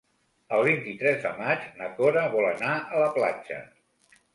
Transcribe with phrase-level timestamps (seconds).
[0.57, 3.65] El vint-i-tres de maig na Cora vol anar a la platja.